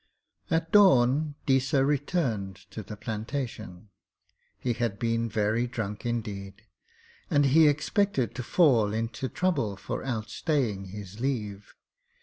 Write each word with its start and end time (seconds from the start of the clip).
At 0.49 0.71
dawn 0.71 1.35
Deesa 1.45 1.85
returned 1.85 2.55
to 2.71 2.81
the 2.81 2.97
plantation. 2.97 3.89
He 4.57 4.73
had 4.73 4.97
been 4.97 5.29
very 5.29 5.67
drunk 5.67 6.07
indeed, 6.07 6.63
and 7.29 7.45
he 7.45 7.67
expected 7.67 8.33
to 8.33 8.41
fall 8.41 8.95
into 8.95 9.29
trouble 9.29 9.75
for 9.77 10.03
outstaying 10.03 10.85
his 10.87 11.19
leave. 11.19 11.75